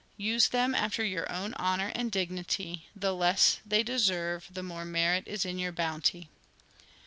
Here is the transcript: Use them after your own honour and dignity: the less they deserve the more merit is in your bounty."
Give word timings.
Use 0.31 0.47
them 0.49 0.73
after 0.73 1.05
your 1.05 1.31
own 1.31 1.53
honour 1.59 1.91
and 1.93 2.11
dignity: 2.11 2.87
the 2.95 3.13
less 3.13 3.59
they 3.63 3.83
deserve 3.83 4.47
the 4.51 4.63
more 4.63 4.83
merit 4.83 5.23
is 5.27 5.45
in 5.45 5.59
your 5.59 5.71
bounty." 5.71 6.27